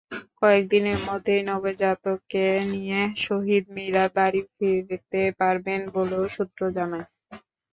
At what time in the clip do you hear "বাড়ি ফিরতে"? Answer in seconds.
4.15-5.21